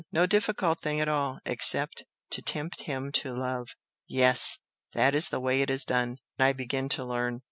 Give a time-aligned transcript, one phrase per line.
[0.11, 3.75] no difficult thing at all, except to tempt him to love!
[4.07, 4.57] Yes!
[4.93, 6.17] That is the way it is done!
[6.39, 7.39] I begin to learn!